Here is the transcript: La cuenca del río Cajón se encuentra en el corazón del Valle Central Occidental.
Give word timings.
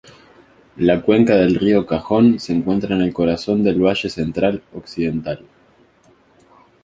La 0.77 0.99
cuenca 1.03 1.35
del 1.35 1.53
río 1.53 1.85
Cajón 1.85 2.39
se 2.39 2.53
encuentra 2.53 2.95
en 2.95 3.03
el 3.03 3.13
corazón 3.13 3.63
del 3.63 3.79
Valle 3.79 4.09
Central 4.09 4.63
Occidental. 4.73 5.45